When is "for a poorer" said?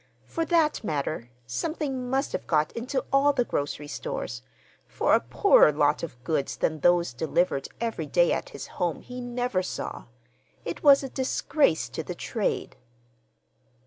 4.87-5.71